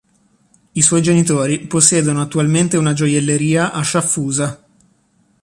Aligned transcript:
I 0.73 0.81
suoi 0.81 1.03
genitori 1.03 1.67
possiedono 1.67 2.21
attualmente 2.23 2.75
una 2.75 2.93
gioielleria 2.93 3.71
a 3.71 3.83
Sciaffusa. 3.83 4.65